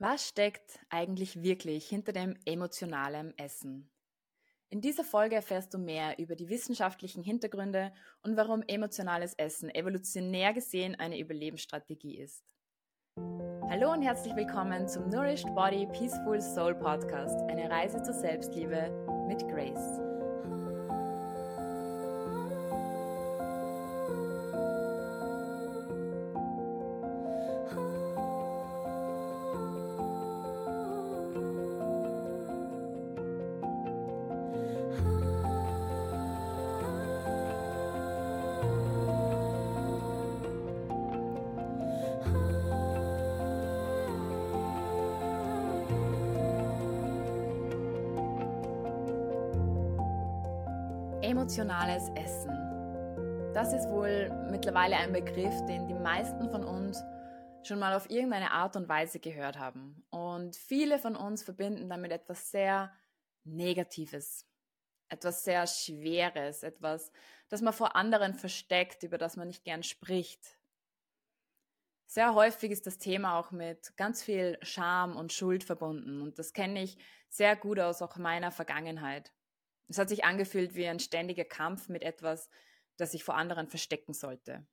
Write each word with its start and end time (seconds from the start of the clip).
Was 0.00 0.28
steckt 0.28 0.78
eigentlich 0.90 1.42
wirklich 1.42 1.88
hinter 1.88 2.12
dem 2.12 2.36
emotionalen 2.44 3.36
Essen? 3.36 3.90
In 4.70 4.80
dieser 4.80 5.02
Folge 5.02 5.34
erfährst 5.34 5.74
du 5.74 5.78
mehr 5.78 6.20
über 6.20 6.36
die 6.36 6.48
wissenschaftlichen 6.48 7.24
Hintergründe 7.24 7.92
und 8.22 8.36
warum 8.36 8.62
emotionales 8.68 9.34
Essen 9.34 9.74
evolutionär 9.74 10.52
gesehen 10.52 10.94
eine 10.94 11.18
Überlebensstrategie 11.18 12.16
ist. 12.16 12.44
Hallo 13.70 13.92
und 13.92 14.02
herzlich 14.02 14.36
willkommen 14.36 14.86
zum 14.86 15.08
Nourished 15.08 15.52
Body 15.56 15.86
Peaceful 15.86 16.40
Soul 16.40 16.76
Podcast, 16.76 17.40
eine 17.48 17.68
Reise 17.68 18.00
zur 18.00 18.14
Selbstliebe 18.14 18.92
mit 19.26 19.40
Grace. 19.48 20.07
Emotionales 51.48 52.10
Essen. 52.10 53.54
Das 53.54 53.72
ist 53.72 53.88
wohl 53.88 54.28
mittlerweile 54.50 54.96
ein 54.96 55.14
Begriff, 55.14 55.64
den 55.64 55.88
die 55.88 55.94
meisten 55.94 56.50
von 56.50 56.62
uns 56.62 57.02
schon 57.62 57.78
mal 57.78 57.96
auf 57.96 58.10
irgendeine 58.10 58.50
Art 58.50 58.76
und 58.76 58.86
Weise 58.86 59.18
gehört 59.18 59.58
haben. 59.58 60.04
Und 60.10 60.56
viele 60.56 60.98
von 60.98 61.16
uns 61.16 61.42
verbinden 61.42 61.88
damit 61.88 62.12
etwas 62.12 62.50
sehr 62.50 62.92
Negatives, 63.44 64.46
etwas 65.08 65.42
sehr 65.42 65.66
Schweres, 65.66 66.64
etwas, 66.64 67.10
das 67.48 67.62
man 67.62 67.72
vor 67.72 67.96
anderen 67.96 68.34
versteckt, 68.34 69.02
über 69.02 69.16
das 69.16 69.36
man 69.36 69.48
nicht 69.48 69.64
gern 69.64 69.82
spricht. 69.82 70.58
Sehr 72.04 72.34
häufig 72.34 72.72
ist 72.72 72.86
das 72.86 72.98
Thema 72.98 73.38
auch 73.38 73.52
mit 73.52 73.96
ganz 73.96 74.22
viel 74.22 74.58
Scham 74.60 75.16
und 75.16 75.32
Schuld 75.32 75.64
verbunden 75.64 76.20
und 76.20 76.38
das 76.38 76.52
kenne 76.52 76.82
ich 76.82 76.98
sehr 77.30 77.56
gut 77.56 77.80
aus 77.80 78.02
auch 78.02 78.18
meiner 78.18 78.50
Vergangenheit. 78.50 79.32
Es 79.88 79.98
hat 79.98 80.08
sich 80.08 80.24
angefühlt 80.24 80.74
wie 80.74 80.86
ein 80.86 81.00
ständiger 81.00 81.44
Kampf 81.44 81.88
mit 81.88 82.02
etwas, 82.02 82.48
das 82.96 83.14
ich 83.14 83.24
vor 83.24 83.36
anderen 83.36 83.68
verstecken 83.68 84.12
sollte. 84.12 84.66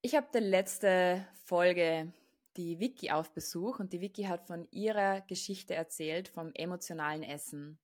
Ich 0.00 0.14
habe 0.14 0.28
die 0.34 0.38
letzte 0.38 1.26
Folge 1.44 2.12
die 2.56 2.78
Vicky 2.78 3.10
auf 3.10 3.32
Besuch 3.32 3.80
und 3.80 3.92
die 3.92 4.00
Vicky 4.00 4.24
hat 4.24 4.46
von 4.46 4.68
ihrer 4.70 5.22
Geschichte 5.22 5.74
erzählt, 5.74 6.28
vom 6.28 6.52
emotionalen 6.54 7.22
Essen. 7.22 7.78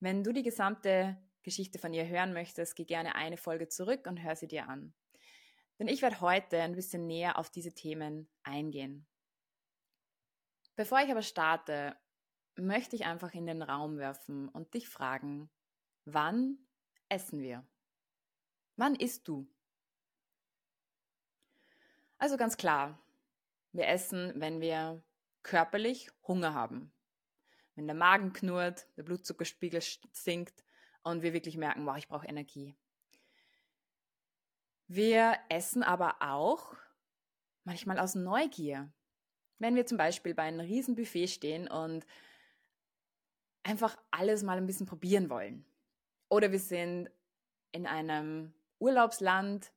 Wenn 0.00 0.24
du 0.24 0.32
die 0.32 0.42
gesamte 0.42 1.18
Geschichte 1.42 1.78
von 1.78 1.92
ihr 1.92 2.06
hören 2.06 2.32
möchtest, 2.32 2.76
geh 2.76 2.84
gerne 2.84 3.14
eine 3.14 3.36
Folge 3.36 3.68
zurück 3.68 4.06
und 4.06 4.22
hör 4.22 4.36
sie 4.36 4.48
dir 4.48 4.68
an. 4.68 4.94
Denn 5.78 5.88
ich 5.88 6.02
werde 6.02 6.20
heute 6.20 6.60
ein 6.60 6.74
bisschen 6.74 7.06
näher 7.06 7.38
auf 7.38 7.50
diese 7.50 7.72
Themen 7.72 8.28
eingehen. 8.42 9.06
Bevor 10.74 11.00
ich 11.00 11.10
aber 11.10 11.22
starte, 11.22 11.96
möchte 12.62 12.96
ich 12.96 13.04
einfach 13.04 13.34
in 13.34 13.46
den 13.46 13.62
Raum 13.62 13.98
werfen 13.98 14.48
und 14.48 14.74
dich 14.74 14.88
fragen, 14.88 15.48
wann 16.04 16.58
essen 17.08 17.40
wir? 17.40 17.66
Wann 18.76 18.94
isst 18.94 19.28
du? 19.28 19.48
Also 22.18 22.36
ganz 22.36 22.56
klar, 22.56 22.98
wir 23.72 23.86
essen, 23.86 24.32
wenn 24.36 24.60
wir 24.60 25.02
körperlich 25.42 26.10
Hunger 26.26 26.54
haben. 26.54 26.92
Wenn 27.74 27.86
der 27.86 27.94
Magen 27.94 28.32
knurrt, 28.32 28.88
der 28.96 29.04
Blutzuckerspiegel 29.04 29.80
sinkt 30.12 30.64
und 31.02 31.22
wir 31.22 31.32
wirklich 31.32 31.56
merken, 31.56 31.86
wow, 31.86 31.96
ich 31.96 32.08
brauche 32.08 32.26
Energie. 32.26 32.76
Wir 34.88 35.36
essen 35.48 35.82
aber 35.82 36.16
auch 36.20 36.74
manchmal 37.64 37.98
aus 37.98 38.14
Neugier. 38.14 38.90
Wenn 39.58 39.76
wir 39.76 39.86
zum 39.86 39.98
Beispiel 39.98 40.34
bei 40.34 40.44
einem 40.44 40.60
riesen 40.60 40.94
Buffet 40.94 41.28
stehen 41.28 41.68
und 41.68 42.06
einfach 43.62 43.96
alles 44.10 44.42
mal 44.42 44.56
ein 44.56 44.66
bisschen 44.66 44.86
probieren 44.86 45.30
wollen. 45.30 45.64
Oder 46.28 46.52
wir 46.52 46.58
sind 46.60 47.10
in 47.72 47.86
einem 47.86 48.52
Urlaubsland, 48.78 49.72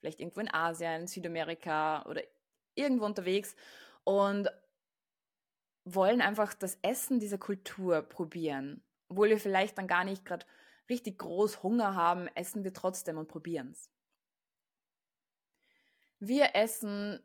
vielleicht 0.00 0.20
irgendwo 0.20 0.40
in 0.40 0.52
Asien, 0.52 1.06
Südamerika 1.06 2.04
oder 2.06 2.22
irgendwo 2.74 3.06
unterwegs 3.06 3.56
und 4.04 4.50
wollen 5.84 6.20
einfach 6.20 6.54
das 6.54 6.78
Essen 6.82 7.20
dieser 7.20 7.38
Kultur 7.38 8.02
probieren. 8.02 8.82
Obwohl 9.08 9.30
wir 9.30 9.38
vielleicht 9.38 9.78
dann 9.78 9.86
gar 9.86 10.04
nicht 10.04 10.24
gerade 10.24 10.46
richtig 10.88 11.18
groß 11.18 11.62
Hunger 11.62 11.94
haben, 11.94 12.28
essen 12.28 12.64
wir 12.64 12.72
trotzdem 12.72 13.18
und 13.18 13.28
probieren 13.28 13.70
es. 13.70 13.90
Wir 16.18 16.54
essen 16.54 17.20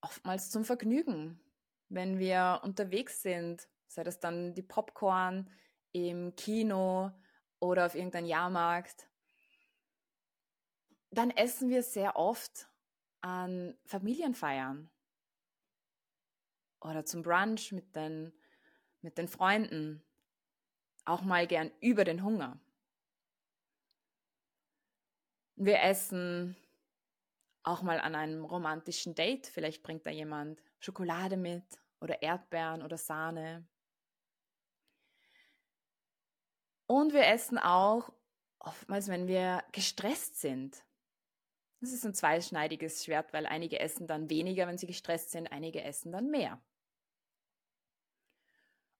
oftmals 0.00 0.50
zum 0.50 0.64
Vergnügen, 0.64 1.40
wenn 1.88 2.18
wir 2.18 2.60
unterwegs 2.62 3.22
sind 3.22 3.68
sei 3.94 4.02
das 4.02 4.18
dann 4.18 4.54
die 4.54 4.62
Popcorn 4.62 5.48
im 5.92 6.34
Kino 6.34 7.12
oder 7.60 7.86
auf 7.86 7.94
irgendeinem 7.94 8.26
Jahrmarkt. 8.26 9.08
Dann 11.10 11.30
essen 11.30 11.68
wir 11.68 11.82
sehr 11.84 12.16
oft 12.16 12.68
an 13.20 13.78
Familienfeiern 13.86 14.90
oder 16.80 17.04
zum 17.04 17.22
Brunch 17.22 17.70
mit 17.70 17.94
den, 17.94 18.32
mit 19.00 19.16
den 19.16 19.28
Freunden. 19.28 20.02
Auch 21.04 21.22
mal 21.22 21.46
gern 21.46 21.70
über 21.80 22.04
den 22.04 22.24
Hunger. 22.24 22.58
Wir 25.54 25.80
essen 25.82 26.56
auch 27.62 27.82
mal 27.82 28.00
an 28.00 28.16
einem 28.16 28.44
romantischen 28.44 29.14
Date. 29.14 29.46
Vielleicht 29.46 29.84
bringt 29.84 30.04
da 30.04 30.10
jemand 30.10 30.60
Schokolade 30.80 31.36
mit 31.36 31.64
oder 32.00 32.20
Erdbeeren 32.22 32.82
oder 32.82 32.98
Sahne. 32.98 33.66
Und 36.94 37.12
wir 37.12 37.26
essen 37.26 37.58
auch 37.58 38.12
oftmals, 38.60 39.08
wenn 39.08 39.26
wir 39.26 39.64
gestresst 39.72 40.40
sind. 40.40 40.84
Das 41.80 41.92
ist 41.92 42.06
ein 42.06 42.14
zweischneidiges 42.14 43.04
Schwert, 43.04 43.32
weil 43.32 43.46
einige 43.46 43.80
essen 43.80 44.06
dann 44.06 44.30
weniger, 44.30 44.68
wenn 44.68 44.78
sie 44.78 44.86
gestresst 44.86 45.32
sind, 45.32 45.48
einige 45.48 45.82
essen 45.82 46.12
dann 46.12 46.30
mehr. 46.30 46.62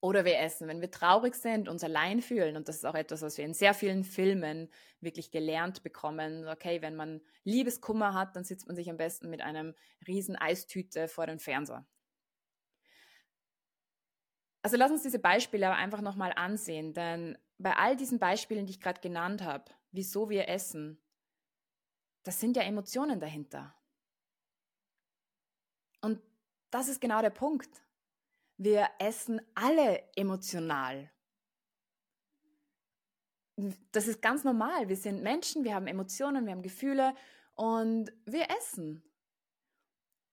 Oder 0.00 0.25
wir 0.25 0.41
essen, 0.41 0.66
wenn 0.66 0.81
wir 0.81 0.91
traurig 0.91 1.37
sind, 1.37 1.69
uns 1.69 1.84
allein 1.84 2.21
fühlen. 2.21 2.56
Und 2.56 2.66
das 2.66 2.75
ist 2.78 2.84
auch 2.84 2.97
etwas, 2.97 3.22
was 3.22 3.38
wir 3.38 3.44
in 3.44 3.55
sehr 3.55 3.75
vielen 3.75 4.03
Filmen 4.03 4.72
wirklich 4.99 5.31
gelernt 5.31 5.84
bekommen. 5.84 6.49
Okay, 6.49 6.82
wenn 6.82 6.97
man 6.97 7.21
Liebeskummer 7.44 8.12
hat, 8.12 8.34
dann 8.34 8.43
sitzt 8.43 8.66
man 8.66 8.75
sich 8.75 8.91
am 8.91 8.97
besten 8.97 9.31
mit 9.31 9.41
einem 9.41 9.72
riesen 10.05 10.34
Eistüte 10.34 11.06
vor 11.06 11.28
den 11.28 11.38
Fernseher. 11.38 11.87
Also 14.62 14.78
lass 14.78 14.91
uns 14.91 15.03
diese 15.03 15.21
Beispiele 15.21 15.69
aber 15.69 15.76
einfach 15.76 16.00
nochmal 16.00 16.32
ansehen, 16.34 16.93
denn 16.93 17.38
bei 17.59 17.77
all 17.77 17.97
diesen 17.97 18.19
Beispielen, 18.19 18.67
die 18.67 18.73
ich 18.73 18.81
gerade 18.81 19.01
genannt 19.01 19.43
habe, 19.43 19.65
wieso 19.93 20.29
wir 20.29 20.49
essen, 20.49 21.01
das 22.23 22.41
sind 22.41 22.57
ja 22.57 22.63
Emotionen 22.63 23.21
dahinter. 23.21 23.75
Und 26.01 26.21
das 26.71 26.89
ist 26.89 27.01
genau 27.01 27.21
der 27.21 27.31
Punkt. 27.31 27.83
Wir 28.57 28.89
essen 28.99 29.41
alle 29.55 30.03
emotional. 30.17 31.11
Das 33.93 34.09
ist 34.09 34.21
ganz 34.21 34.43
normal. 34.43 34.89
Wir 34.89 34.97
sind 34.97 35.23
Menschen, 35.23 35.65
wir 35.65 35.75
haben 35.75 35.87
Emotionen, 35.87 36.45
wir 36.47 36.53
haben 36.53 36.63
Gefühle 36.63 37.15
und 37.55 38.13
wir 38.25 38.51
essen. 38.59 39.03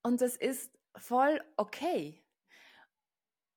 Und 0.02 0.22
das 0.22 0.36
ist 0.36 0.78
voll 0.96 1.42
okay 1.58 2.21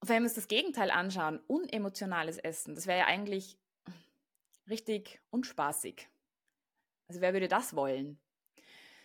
wenn 0.08 0.22
wir 0.22 0.28
uns 0.28 0.34
das 0.34 0.48
Gegenteil 0.48 0.90
anschauen, 0.90 1.40
unemotionales 1.46 2.38
Essen, 2.38 2.74
das 2.74 2.86
wäre 2.86 3.00
ja 3.00 3.06
eigentlich 3.06 3.58
richtig 4.68 5.20
unspaßig. 5.30 6.08
Also 7.08 7.20
wer 7.20 7.32
würde 7.32 7.48
das 7.48 7.76
wollen? 7.76 8.18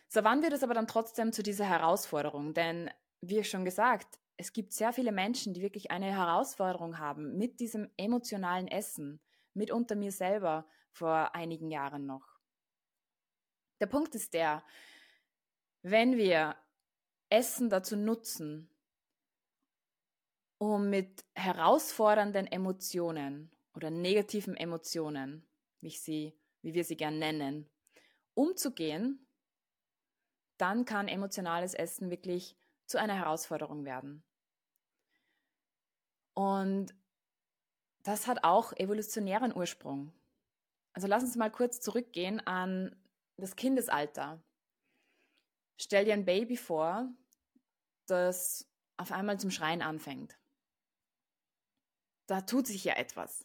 So, 0.07 0.23
wann 0.23 0.41
wird 0.41 0.53
es 0.53 0.63
aber 0.63 0.73
dann 0.73 0.87
trotzdem 0.87 1.31
zu 1.31 1.43
dieser 1.43 1.65
Herausforderung? 1.65 2.53
Denn, 2.53 2.89
wie 3.21 3.43
schon 3.43 3.65
gesagt, 3.65 4.19
es 4.37 4.53
gibt 4.53 4.73
sehr 4.73 4.93
viele 4.93 5.11
Menschen, 5.11 5.53
die 5.53 5.61
wirklich 5.61 5.91
eine 5.91 6.11
Herausforderung 6.11 6.97
haben 6.97 7.37
mit 7.37 7.59
diesem 7.59 7.89
emotionalen 7.97 8.67
Essen, 8.67 9.19
mitunter 9.53 9.95
mir 9.95 10.11
selber 10.11 10.65
vor 10.91 11.35
einigen 11.35 11.69
Jahren 11.69 12.05
noch. 12.05 12.39
Der 13.81 13.87
Punkt 13.87 14.15
ist 14.15 14.33
der, 14.33 14.63
wenn 15.81 16.17
wir 16.17 16.55
Essen 17.29 17.69
dazu 17.69 17.95
nutzen, 17.95 18.69
um 20.59 20.89
mit 20.89 21.25
herausfordernden 21.33 22.45
Emotionen 22.45 23.49
oder 23.73 23.89
negativen 23.89 24.55
Emotionen, 24.55 25.47
wie, 25.81 25.87
ich 25.87 26.01
sie, 26.01 26.37
wie 26.61 26.73
wir 26.73 26.83
sie 26.83 26.97
gern 26.97 27.17
nennen, 27.17 27.67
umzugehen, 28.35 29.25
dann 30.57 30.85
kann 30.85 31.07
emotionales 31.07 31.73
Essen 31.73 32.11
wirklich 32.11 32.57
zu 32.85 32.99
einer 32.99 33.15
Herausforderung 33.15 33.85
werden. 33.85 34.23
Und 36.33 36.93
das 38.03 38.27
hat 38.27 38.43
auch 38.43 38.73
evolutionären 38.73 39.55
Ursprung. 39.55 40.13
Also 40.93 41.07
lass 41.07 41.23
uns 41.23 41.35
mal 41.35 41.51
kurz 41.51 41.79
zurückgehen 41.79 42.45
an 42.45 42.95
das 43.37 43.55
Kindesalter. 43.55 44.41
Stell 45.77 46.05
dir 46.05 46.13
ein 46.13 46.25
Baby 46.25 46.57
vor, 46.57 47.09
das 48.07 48.67
auf 48.97 49.11
einmal 49.11 49.39
zum 49.39 49.51
Schreien 49.51 49.81
anfängt. 49.81 50.38
Da 52.29 52.41
tut 52.41 52.67
sich 52.67 52.83
ja 52.83 52.95
etwas. 52.95 53.43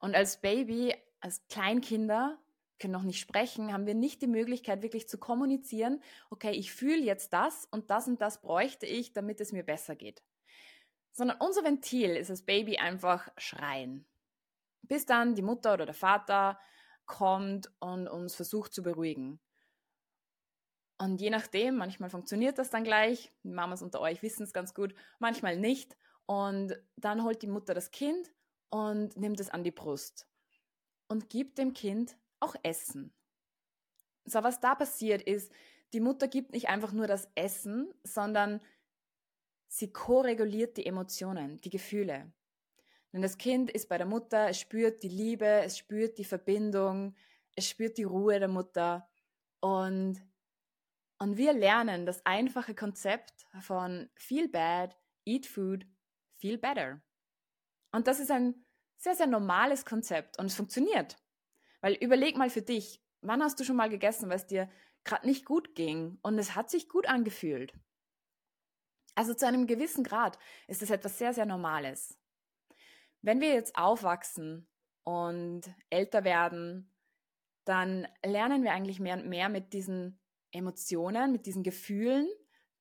Und 0.00 0.14
als 0.14 0.42
Baby, 0.42 0.94
als 1.20 1.46
Kleinkinder, 1.48 2.38
können 2.78 2.92
noch 2.92 3.02
nicht 3.02 3.20
sprechen, 3.20 3.72
haben 3.72 3.86
wir 3.86 3.94
nicht 3.94 4.20
die 4.20 4.26
Möglichkeit, 4.26 4.82
wirklich 4.82 5.08
zu 5.08 5.18
kommunizieren, 5.18 6.02
okay, 6.30 6.52
ich 6.52 6.72
fühle 6.72 7.02
jetzt 7.02 7.32
das 7.32 7.64
und 7.70 7.90
das 7.90 8.06
und 8.06 8.20
das 8.20 8.40
bräuchte 8.42 8.84
ich, 8.84 9.14
damit 9.14 9.40
es 9.40 9.50
mir 9.50 9.64
besser 9.64 9.96
geht. 9.96 10.22
Sondern 11.10 11.38
unser 11.40 11.64
Ventil 11.64 12.16
ist 12.16 12.28
das 12.28 12.42
Baby 12.42 12.76
einfach 12.76 13.28
schreien. 13.38 14.06
Bis 14.82 15.06
dann 15.06 15.34
die 15.34 15.42
Mutter 15.42 15.72
oder 15.72 15.86
der 15.86 15.94
Vater 15.94 16.60
kommt 17.06 17.72
und 17.80 18.08
uns 18.08 18.34
versucht 18.34 18.74
zu 18.74 18.82
beruhigen. 18.82 19.40
Und 20.98 21.20
je 21.20 21.30
nachdem, 21.30 21.76
manchmal 21.76 22.10
funktioniert 22.10 22.58
das 22.58 22.70
dann 22.70 22.84
gleich, 22.84 23.32
die 23.42 23.50
Mamas 23.50 23.82
unter 23.82 24.00
euch 24.00 24.22
wissen 24.22 24.42
es 24.42 24.52
ganz 24.52 24.74
gut, 24.74 24.94
manchmal 25.18 25.56
nicht. 25.56 25.96
Und 26.28 26.78
dann 26.96 27.24
holt 27.24 27.40
die 27.40 27.46
Mutter 27.46 27.72
das 27.72 27.90
Kind 27.90 28.30
und 28.68 29.16
nimmt 29.16 29.40
es 29.40 29.48
an 29.48 29.64
die 29.64 29.70
Brust 29.70 30.28
und 31.08 31.30
gibt 31.30 31.56
dem 31.56 31.72
Kind 31.72 32.18
auch 32.38 32.54
Essen. 32.62 33.14
So, 34.26 34.42
was 34.42 34.60
da 34.60 34.74
passiert 34.74 35.22
ist, 35.22 35.50
die 35.94 36.00
Mutter 36.00 36.28
gibt 36.28 36.52
nicht 36.52 36.68
einfach 36.68 36.92
nur 36.92 37.06
das 37.06 37.30
Essen, 37.34 37.94
sondern 38.04 38.60
sie 39.68 39.90
koreguliert 39.90 40.76
die 40.76 40.84
Emotionen, 40.84 41.62
die 41.62 41.70
Gefühle. 41.70 42.30
Denn 43.14 43.22
das 43.22 43.38
Kind 43.38 43.70
ist 43.70 43.88
bei 43.88 43.96
der 43.96 44.06
Mutter, 44.06 44.50
es 44.50 44.60
spürt 44.60 45.02
die 45.02 45.08
Liebe, 45.08 45.46
es 45.46 45.78
spürt 45.78 46.18
die 46.18 46.24
Verbindung, 46.24 47.14
es 47.56 47.66
spürt 47.66 47.96
die 47.96 48.04
Ruhe 48.04 48.38
der 48.38 48.48
Mutter. 48.48 49.08
Und, 49.60 50.20
und 51.18 51.38
wir 51.38 51.54
lernen 51.54 52.04
das 52.04 52.24
einfache 52.26 52.74
Konzept 52.74 53.46
von 53.60 54.10
feel 54.14 54.46
bad, 54.48 54.94
eat 55.24 55.46
food, 55.46 55.86
feel 56.38 56.58
better. 56.58 57.00
Und 57.92 58.06
das 58.06 58.20
ist 58.20 58.30
ein 58.30 58.64
sehr, 58.96 59.14
sehr 59.14 59.26
normales 59.26 59.84
Konzept 59.84 60.38
und 60.38 60.46
es 60.46 60.56
funktioniert. 60.56 61.16
Weil 61.80 61.94
überleg 61.94 62.36
mal 62.36 62.50
für 62.50 62.62
dich, 62.62 63.02
wann 63.20 63.42
hast 63.42 63.58
du 63.60 63.64
schon 63.64 63.76
mal 63.76 63.88
gegessen, 63.88 64.30
es 64.30 64.46
dir 64.46 64.68
gerade 65.04 65.26
nicht 65.26 65.44
gut 65.44 65.74
ging 65.74 66.18
und 66.22 66.38
es 66.38 66.54
hat 66.54 66.70
sich 66.70 66.88
gut 66.88 67.06
angefühlt? 67.06 67.72
Also 69.14 69.34
zu 69.34 69.46
einem 69.46 69.66
gewissen 69.66 70.04
Grad 70.04 70.38
ist 70.66 70.82
das 70.82 70.90
etwas 70.90 71.18
sehr, 71.18 71.32
sehr 71.32 71.46
Normales. 71.46 72.16
Wenn 73.20 73.40
wir 73.40 73.52
jetzt 73.52 73.76
aufwachsen 73.76 74.68
und 75.02 75.62
älter 75.90 76.22
werden, 76.24 76.92
dann 77.64 78.06
lernen 78.24 78.62
wir 78.62 78.72
eigentlich 78.72 79.00
mehr 79.00 79.16
und 79.16 79.28
mehr 79.28 79.48
mit 79.48 79.72
diesen 79.72 80.20
Emotionen, 80.52 81.32
mit 81.32 81.46
diesen 81.46 81.62
Gefühlen, 81.62 82.28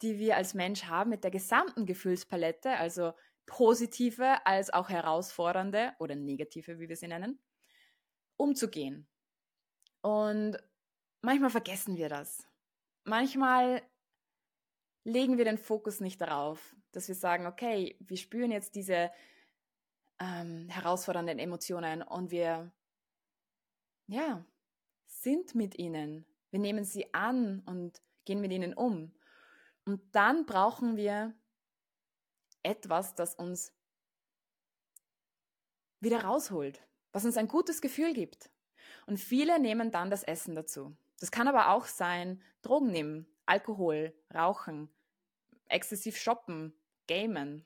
die 0.02 0.20
wir 0.20 0.38
als 0.38 0.54
Mensch 0.54 0.84
haben, 0.86 1.10
mit 1.10 1.24
der 1.24 1.32
gesamten 1.32 1.86
Gefühlspalette, 1.86 2.72
also 2.72 3.14
positive 3.48 4.46
als 4.46 4.72
auch 4.72 4.90
herausfordernde 4.90 5.94
oder 5.98 6.16
negative, 6.16 6.80
wie 6.80 6.90
wir 6.90 6.96
sie 6.96 7.08
nennen, 7.08 7.40
umzugehen. 8.36 9.08
Und 10.02 10.58
manchmal 11.22 11.50
vergessen 11.50 11.98
wir 11.98 12.10
das. 12.10 12.48
Manchmal 13.04 13.82
legen 15.04 15.38
wir 15.38 15.46
den 15.46 15.58
Fokus 15.58 16.02
nicht 16.02 16.22
darauf, 16.22 16.76
dass 16.92 17.08
wir 17.08 17.16
sagen, 17.16 17.48
okay, 17.48 17.98
wir 18.02 18.18
spüren 18.18 18.52
jetzt 18.52 18.76
diese 18.76 19.12
ähm, 20.20 20.68
herausfordernden 20.70 21.40
Emotionen 21.40 22.02
und 22.02 22.30
wir, 22.32 22.72
ja, 24.08 24.46
sind 25.06 25.56
mit 25.56 25.80
ihnen. 25.80 26.26
Wir 26.52 26.60
nehmen 26.60 26.84
sie 26.84 27.14
an 27.14 27.62
und 27.66 28.02
gehen 28.26 28.42
mit 28.42 28.52
ihnen 28.52 28.74
um. 28.74 29.14
Und 29.86 30.02
dann 30.14 30.46
brauchen 30.46 30.98
wir 30.98 31.34
etwas, 32.64 33.16
das 33.16 33.36
uns 33.36 33.74
wieder 36.00 36.24
rausholt, 36.24 36.82
was 37.12 37.26
uns 37.26 37.38
ein 37.38 37.48
gutes 37.48 37.82
Gefühl 37.82 38.14
gibt. 38.14 38.50
Und 39.06 39.18
viele 39.18 39.60
nehmen 39.60 39.92
dann 39.92 40.10
das 40.10 40.24
Essen 40.24 40.56
dazu. 40.56 40.96
Das 41.20 41.32
kann 41.32 41.48
aber 41.48 41.70
auch 41.72 41.86
sein, 41.86 42.42
Drogen 42.62 42.92
nehmen, 42.92 43.28
Alkohol, 43.46 44.14
Rauchen, 44.34 44.90
exzessiv 45.68 46.18
shoppen, 46.18 46.74
gamen, 47.08 47.66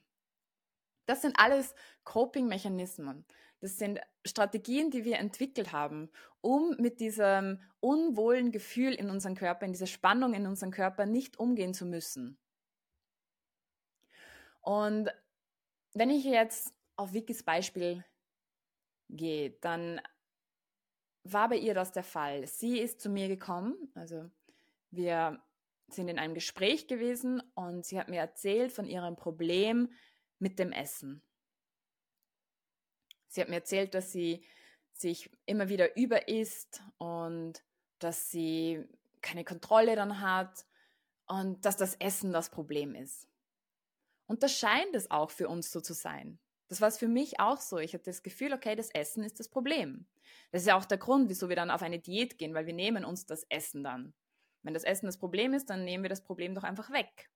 das 1.05 1.21
sind 1.21 1.37
alles 1.37 1.75
Coping-Mechanismen. 2.05 3.25
Das 3.59 3.77
sind 3.77 3.99
Strategien, 4.25 4.91
die 4.91 5.03
wir 5.03 5.17
entwickelt 5.17 5.73
haben, 5.73 6.09
um 6.39 6.75
mit 6.79 7.01
diesem 7.01 7.59
unwohlen 7.81 8.51
Gefühl 8.51 8.93
in 8.93 9.09
unserem 9.09 9.35
Körper, 9.35 9.65
in 9.65 9.73
dieser 9.73 9.87
Spannung 9.87 10.33
in 10.33 10.47
unserem 10.47 10.71
Körper 10.71 11.05
nicht 11.05 11.37
umgehen 11.37 11.73
zu 11.73 11.85
müssen. 11.85 12.37
Und 14.61 15.09
wenn 15.93 16.09
ich 16.09 16.23
jetzt 16.23 16.73
auf 16.95 17.13
Vickys 17.13 17.43
Beispiel 17.43 18.05
gehe, 19.09 19.51
dann 19.61 20.01
war 21.23 21.49
bei 21.49 21.57
ihr 21.57 21.73
das 21.73 21.91
der 21.91 22.03
Fall. 22.03 22.47
Sie 22.47 22.79
ist 22.79 23.01
zu 23.01 23.09
mir 23.09 23.27
gekommen, 23.27 23.91
also 23.95 24.29
wir 24.89 25.41
sind 25.87 26.07
in 26.07 26.19
einem 26.19 26.33
Gespräch 26.33 26.87
gewesen 26.87 27.41
und 27.53 27.85
sie 27.85 27.99
hat 27.99 28.07
mir 28.07 28.19
erzählt 28.19 28.71
von 28.71 28.87
ihrem 28.87 29.15
Problem 29.15 29.91
mit 30.39 30.57
dem 30.57 30.71
Essen. 30.71 31.21
Sie 33.27 33.41
hat 33.41 33.49
mir 33.49 33.55
erzählt, 33.55 33.93
dass 33.93 34.11
sie 34.11 34.43
sich 34.93 35.29
immer 35.45 35.69
wieder 35.69 35.95
überisst 35.95 36.83
und 36.97 37.63
dass 37.99 38.29
sie 38.29 38.83
keine 39.21 39.43
Kontrolle 39.43 39.95
dann 39.95 40.21
hat 40.21 40.65
und 41.27 41.65
dass 41.65 41.77
das 41.77 41.95
Essen 41.95 42.33
das 42.33 42.49
Problem 42.49 42.95
ist. 42.95 43.30
Und 44.31 44.43
das 44.43 44.57
scheint 44.57 44.95
es 44.95 45.11
auch 45.11 45.29
für 45.29 45.49
uns 45.49 45.71
so 45.71 45.81
zu 45.81 45.93
sein. 45.93 46.39
Das 46.69 46.79
war 46.79 46.87
es 46.87 46.97
für 46.97 47.09
mich 47.09 47.41
auch 47.41 47.59
so. 47.59 47.79
Ich 47.79 47.93
hatte 47.93 48.05
das 48.05 48.23
Gefühl, 48.23 48.53
okay, 48.53 48.77
das 48.77 48.89
Essen 48.91 49.25
ist 49.25 49.41
das 49.41 49.49
Problem. 49.49 50.07
Das 50.53 50.61
ist 50.61 50.69
ja 50.69 50.77
auch 50.77 50.85
der 50.85 50.99
Grund, 50.99 51.27
wieso 51.27 51.49
wir 51.49 51.57
dann 51.57 51.69
auf 51.69 51.81
eine 51.81 51.99
Diät 51.99 52.37
gehen, 52.37 52.53
weil 52.53 52.65
wir 52.65 52.73
nehmen 52.73 53.03
uns 53.03 53.25
das 53.25 53.45
Essen 53.49 53.83
dann. 53.83 54.13
Wenn 54.63 54.73
das 54.73 54.85
Essen 54.85 55.07
das 55.07 55.17
Problem 55.17 55.53
ist, 55.53 55.69
dann 55.69 55.83
nehmen 55.83 56.05
wir 56.05 56.09
das 56.09 56.23
Problem 56.23 56.55
doch 56.55 56.63
einfach 56.63 56.91
weg. 56.91 57.29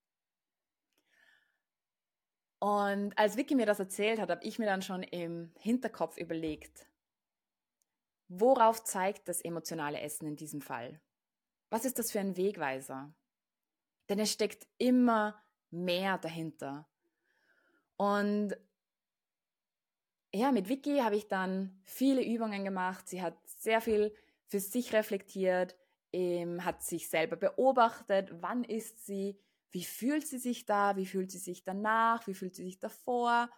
Und 2.62 3.12
als 3.18 3.36
Vicky 3.36 3.56
mir 3.56 3.66
das 3.66 3.80
erzählt 3.80 4.22
hat, 4.22 4.30
habe 4.30 4.46
ich 4.46 4.58
mir 4.58 4.66
dann 4.66 4.82
schon 4.82 5.04
im 5.04 5.52
Hinterkopf 5.60 6.16
überlegt, 6.16 6.90
worauf 8.30 8.86
zeigt 8.86 9.28
das 9.28 9.42
emotionale 9.42 10.00
Essen 10.00 10.28
in 10.28 10.38
diesem 10.38 10.62
Fall? 10.62 11.02
Was 11.70 11.84
ist 11.84 12.00
das 12.00 12.14
für 12.14 12.22
ein 12.22 12.38
Wegweiser? 12.38 13.14
Denn 14.08 14.20
es 14.20 14.32
steckt 14.32 14.66
immer 14.78 15.45
mehr 15.72 16.18
dahinter. 16.18 16.88
Und 17.98 18.56
ja, 20.34 20.52
mit 20.52 20.68
Vicky 20.68 21.00
habe 21.00 21.16
ich 21.16 21.28
dann 21.28 21.80
viele 21.86 22.24
Übungen 22.24 22.66
gemacht. 22.66 23.08
Sie 23.08 23.22
hat 23.22 23.36
sehr 23.46 23.82
viel 23.82 24.14
für 24.48 24.60
sich 24.60 24.94
reflektiert, 24.94 25.76
hat 26.60 26.82
sich 26.82 27.10
selber 27.10 27.36
beobachtet, 27.36 28.30
wann 28.42 28.64
ist 28.64 29.06
sie 29.06 29.38
wie 29.76 29.84
fühlt 29.84 30.26
sie 30.26 30.38
sich 30.38 30.66
da? 30.66 30.96
Wie 30.96 31.06
fühlt 31.06 31.32
sie 31.32 31.38
sich 31.38 31.66
danach? 31.66 32.28
Wie 32.28 32.34
fühlt 32.34 32.56
sie 32.56 32.64
sich 32.64 32.80
davor? 32.80 33.50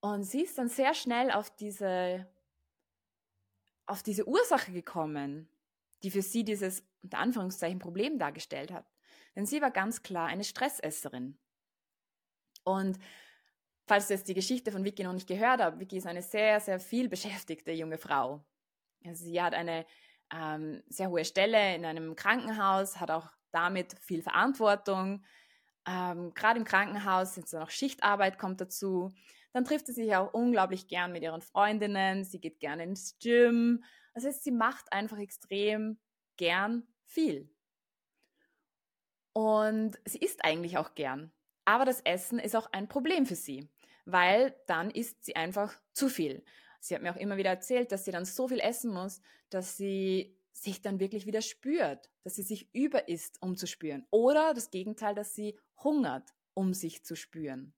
Und 0.00 0.22
sie 0.22 0.40
ist 0.40 0.56
dann 0.56 0.70
sehr 0.70 0.94
schnell 0.94 1.30
auf 1.30 1.54
diese, 1.54 2.26
auf 3.84 4.02
diese 4.02 4.26
Ursache 4.26 4.72
gekommen, 4.72 5.50
die 6.02 6.10
für 6.10 6.22
sie 6.22 6.44
dieses 6.44 6.82
unter 7.02 7.18
Anführungszeichen 7.18 7.78
Problem 7.78 8.18
dargestellt 8.18 8.72
hat. 8.72 8.86
Denn 9.36 9.46
sie 9.46 9.60
war 9.60 9.70
ganz 9.70 10.02
klar 10.02 10.26
eine 10.26 10.44
Stressesserin. 10.44 11.38
Und 12.64 12.98
falls 13.86 14.08
du 14.08 14.14
jetzt 14.14 14.28
die 14.28 14.34
Geschichte 14.34 14.72
von 14.72 14.84
Vicky 14.84 15.04
noch 15.04 15.12
nicht 15.12 15.28
gehört 15.28 15.60
hast, 15.60 15.78
Vicky 15.78 15.98
ist 15.98 16.06
eine 16.06 16.22
sehr, 16.22 16.58
sehr 16.58 16.80
viel 16.80 17.08
beschäftigte 17.08 17.72
junge 17.72 17.98
Frau. 17.98 18.44
Also 19.04 19.24
sie 19.24 19.40
hat 19.40 19.54
eine 19.54 19.86
ähm, 20.32 20.82
sehr 20.88 21.10
hohe 21.10 21.24
Stelle 21.24 21.74
in 21.76 21.84
einem 21.84 22.16
Krankenhaus, 22.16 22.98
hat 22.98 23.10
auch 23.10 23.28
damit 23.52 23.94
viel 24.00 24.22
Verantwortung. 24.22 25.24
Ähm, 25.86 26.34
Gerade 26.34 26.58
im 26.58 26.64
Krankenhaus 26.64 27.34
sind 27.34 27.48
so 27.48 27.58
noch 27.58 27.70
Schichtarbeit 27.70 28.38
kommt 28.38 28.60
dazu. 28.60 29.12
Dann 29.52 29.64
trifft 29.64 29.86
sie 29.86 29.92
sich 29.92 30.16
auch 30.16 30.34
unglaublich 30.34 30.88
gern 30.88 31.12
mit 31.12 31.22
ihren 31.22 31.40
Freundinnen. 31.40 32.24
Sie 32.24 32.40
geht 32.40 32.58
gerne 32.58 32.82
ins 32.82 33.18
Gym. 33.18 33.84
Das 34.14 34.24
heißt, 34.24 34.44
sie 34.44 34.50
macht 34.50 34.92
einfach 34.92 35.18
extrem 35.18 35.98
gern 36.36 36.86
viel. 37.04 37.55
Und 39.36 39.98
sie 40.06 40.16
isst 40.16 40.46
eigentlich 40.46 40.78
auch 40.78 40.94
gern. 40.94 41.30
Aber 41.66 41.84
das 41.84 42.00
Essen 42.00 42.38
ist 42.38 42.56
auch 42.56 42.72
ein 42.72 42.88
Problem 42.88 43.26
für 43.26 43.34
sie, 43.34 43.68
weil 44.06 44.58
dann 44.66 44.90
isst 44.90 45.26
sie 45.26 45.36
einfach 45.36 45.78
zu 45.92 46.08
viel. 46.08 46.42
Sie 46.80 46.94
hat 46.94 47.02
mir 47.02 47.12
auch 47.12 47.18
immer 47.20 47.36
wieder 47.36 47.50
erzählt, 47.50 47.92
dass 47.92 48.06
sie 48.06 48.12
dann 48.12 48.24
so 48.24 48.48
viel 48.48 48.60
essen 48.60 48.94
muss, 48.94 49.20
dass 49.50 49.76
sie 49.76 50.40
sich 50.52 50.80
dann 50.80 51.00
wirklich 51.00 51.26
wieder 51.26 51.42
spürt, 51.42 52.08
dass 52.22 52.36
sie 52.36 52.44
sich 52.44 52.74
über 52.74 53.10
ist, 53.10 53.42
um 53.42 53.58
zu 53.58 53.66
spüren. 53.66 54.06
Oder 54.10 54.54
das 54.54 54.70
Gegenteil, 54.70 55.14
dass 55.14 55.34
sie 55.34 55.58
hungert, 55.84 56.32
um 56.54 56.72
sich 56.72 57.04
zu 57.04 57.14
spüren. 57.14 57.74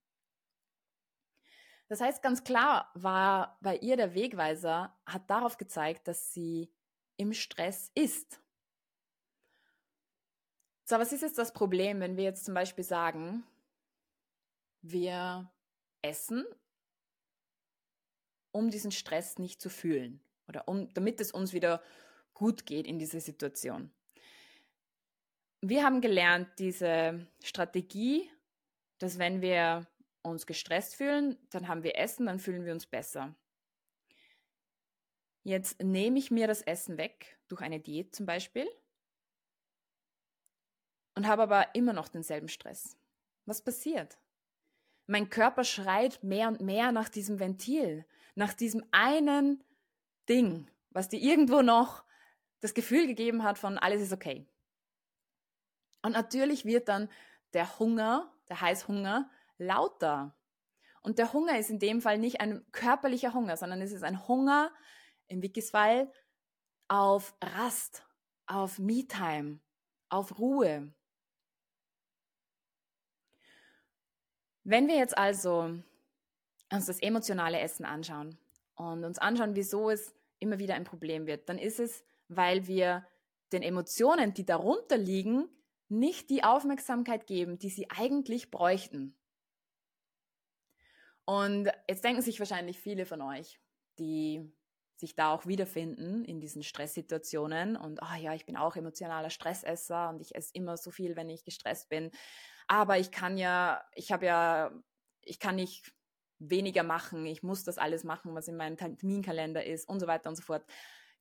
Das 1.88 2.00
heißt, 2.00 2.23
ganz 2.23 2.45
klar 2.45 2.88
war 2.95 3.59
bei 3.62 3.79
ihr 3.79 3.97
der 3.97 4.15
Wegweiser, 4.15 4.97
hat 5.07 5.29
darauf 5.29 5.57
gezeigt, 5.57 6.07
dass 6.07 6.33
sie 6.33 6.73
im 7.17 7.33
Stress 7.33 7.91
ist. 7.97 8.41
So, 10.88 10.99
was 10.99 11.12
ist 11.12 11.21
jetzt 11.21 11.37
das 11.37 11.52
Problem, 11.52 12.00
wenn 12.00 12.16
wir 12.16 12.25
jetzt 12.25 12.47
zum 12.47 12.54
Beispiel 12.54 12.83
sagen, 12.83 13.45
wir 14.80 15.52
essen, 16.00 16.47
um 18.52 18.71
diesen 18.71 18.90
Stress 18.90 19.38
nicht 19.38 19.61
zu 19.61 19.68
fühlen 19.68 20.18
oder 20.49 20.66
um, 20.66 20.88
damit 20.95 21.21
es 21.21 21.30
uns 21.30 21.52
wieder 21.52 21.83
gut 22.33 22.64
geht 22.64 22.87
in 22.87 22.99
dieser 22.99 23.21
Situation. 23.21 23.92
Wir 25.61 25.85
haben 25.85 26.00
gelernt, 26.00 26.49
diese 26.59 27.26
Strategie, 27.45 28.30
dass 28.97 29.18
wenn 29.18 29.42
wir 29.42 29.87
uns 30.23 30.47
gestresst 30.47 30.95
fühlen, 30.95 31.37
dann 31.50 31.68
haben 31.68 31.83
wir 31.83 31.99
Essen, 31.99 32.25
dann 32.25 32.38
fühlen 32.38 32.64
wir 32.64 32.73
uns 32.73 32.87
besser. 32.87 33.35
Jetzt 35.45 35.83
nehme 35.83 36.18
ich 36.18 36.30
mir 36.30 36.47
das 36.47 36.62
Essen 36.62 36.97
weg, 36.97 37.38
durch 37.47 37.61
eine 37.61 37.78
Diät 37.78 38.16
zum 38.16 38.25
Beispiel, 38.25 38.66
und 41.18 41.26
habe 41.26 41.42
aber 41.42 41.75
immer 41.75 41.92
noch 41.92 42.06
denselben 42.06 42.46
Stress. 42.46 42.96
Was 43.44 43.60
passiert? 43.60 44.18
Mein 45.08 45.30
Körper 45.30 45.64
schreit 45.64 46.22
mehr 46.22 46.46
und 46.46 46.60
mehr 46.60 46.92
nach 46.92 47.08
diesem 47.08 47.40
Ventil, 47.40 48.06
nach 48.37 48.52
diesem 48.52 48.84
einen 48.92 49.64
Ding, 50.28 50.70
was 50.90 51.08
dir 51.08 51.18
irgendwo 51.18 51.60
noch 51.60 52.04
das 52.60 52.72
Gefühl 52.72 53.08
gegeben 53.08 53.42
hat 53.42 53.58
von 53.58 53.78
alles 53.78 54.00
ist 54.00 54.12
okay. 54.12 54.46
Und 56.02 56.12
natürlich 56.12 56.64
wird 56.64 56.87
dann 56.87 57.08
der 57.52 57.80
Hunger, 57.80 58.32
der 58.48 58.60
Heißhunger, 58.60 59.28
lauter. 59.56 60.37
Und 61.02 61.18
der 61.18 61.32
Hunger 61.32 61.58
ist 61.58 61.70
in 61.70 61.80
dem 61.80 62.00
Fall 62.00 62.18
nicht 62.18 62.40
ein 62.40 62.64
körperlicher 62.70 63.34
Hunger, 63.34 63.56
sondern 63.56 63.82
es 63.82 63.90
ist 63.90 64.04
ein 64.04 64.28
Hunger 64.28 64.72
im 65.26 65.42
Wikisfall 65.42 66.12
auf 66.87 67.34
Rast, 67.42 68.06
auf 68.46 68.78
Me-Time, 68.78 69.58
auf 70.10 70.38
Ruhe. 70.38 70.92
Wenn 74.70 74.87
wir 74.87 74.96
jetzt 74.96 75.16
also 75.16 75.80
uns 76.70 76.84
das 76.84 77.00
emotionale 77.00 77.58
Essen 77.58 77.87
anschauen 77.87 78.37
und 78.75 79.02
uns 79.02 79.18
anschauen, 79.18 79.56
wieso 79.56 79.88
es 79.88 80.14
immer 80.40 80.58
wieder 80.58 80.75
ein 80.75 80.84
Problem 80.84 81.26
wird, 81.26 81.48
dann 81.48 81.56
ist 81.56 81.80
es, 81.80 82.04
weil 82.28 82.66
wir 82.66 83.06
den 83.50 83.62
Emotionen, 83.62 84.34
die 84.34 84.44
darunter 84.44 84.98
liegen, 84.98 85.48
nicht 85.88 86.28
die 86.28 86.44
Aufmerksamkeit 86.44 87.26
geben, 87.26 87.58
die 87.58 87.70
sie 87.70 87.88
eigentlich 87.88 88.50
bräuchten. 88.50 89.16
Und 91.25 91.70
jetzt 91.88 92.04
denken 92.04 92.20
sich 92.20 92.38
wahrscheinlich 92.38 92.78
viele 92.78 93.06
von 93.06 93.22
euch, 93.22 93.58
die 93.98 94.52
sich 94.96 95.14
da 95.14 95.32
auch 95.32 95.46
wiederfinden 95.46 96.26
in 96.26 96.40
diesen 96.40 96.62
Stresssituationen 96.62 97.75
und, 97.75 98.00
oh 98.02 98.16
ja, 98.20 98.34
ich 98.34 98.44
bin 98.44 98.58
auch 98.58 98.76
emotionaler 98.76 99.30
Stressesser 99.30 100.10
und 100.10 100.20
ich 100.20 100.34
esse 100.34 100.50
immer 100.52 100.76
so 100.76 100.90
viel, 100.90 101.16
wenn 101.16 101.30
ich 101.30 101.46
gestresst 101.46 101.88
bin. 101.88 102.10
Aber 102.68 102.98
ich 102.98 103.10
kann 103.10 103.37
ja, 103.38 103.82
ich 103.94 104.12
habe 104.12 104.26
ja, 104.26 104.70
ich 105.22 105.40
kann 105.40 105.56
nicht 105.56 105.92
weniger 106.38 106.84
machen, 106.84 107.26
ich 107.26 107.42
muss 107.42 107.64
das 107.64 107.78
alles 107.78 108.04
machen, 108.04 108.34
was 108.34 108.46
in 108.46 108.56
meinem 108.56 108.76
Terminkalender 108.76 109.64
ist 109.64 109.88
und 109.88 110.00
so 110.00 110.06
weiter 110.06 110.28
und 110.28 110.37
so 110.37 110.42
fort. 110.42 110.64